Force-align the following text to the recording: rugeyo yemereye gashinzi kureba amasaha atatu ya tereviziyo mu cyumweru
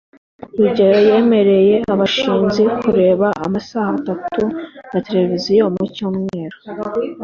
rugeyo 0.59 0.99
yemereye 1.09 1.75
gashinzi 1.99 2.63
kureba 2.81 3.27
amasaha 3.45 3.91
atatu 3.99 4.43
ya 4.91 4.99
tereviziyo 5.05 5.65
mu 5.75 5.83
cyumweru 5.95 6.57